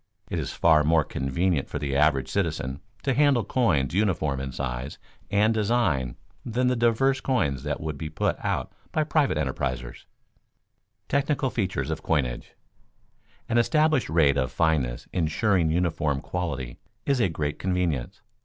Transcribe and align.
It 0.31 0.39
is 0.39 0.51
far 0.51 0.83
more 0.83 1.03
convenient 1.03 1.69
for 1.69 1.77
the 1.77 1.95
average 1.95 2.27
citizen 2.27 2.81
to 3.03 3.13
handle 3.13 3.43
coins 3.45 3.93
uniform 3.93 4.39
in 4.39 4.51
size 4.51 4.97
and 5.29 5.53
design 5.53 6.15
than 6.43 6.65
the 6.69 6.75
diverse 6.75 7.21
coins 7.21 7.61
that 7.61 7.79
would 7.79 7.99
be 7.99 8.09
put 8.09 8.35
out 8.43 8.73
by 8.91 9.03
private 9.03 9.37
enterprisers. 9.37 10.05
[Sidenote: 11.05 11.09
Technical 11.09 11.49
features 11.51 11.91
of 11.91 12.01
coinage] 12.01 12.55
An 13.47 13.59
established 13.59 14.09
rate 14.09 14.37
of 14.37 14.51
fineness 14.51 15.07
insuring 15.13 15.69
uniform 15.69 16.19
quality 16.19 16.79
is 17.05 17.19
a 17.19 17.29
great 17.29 17.59
convenience. 17.59 18.21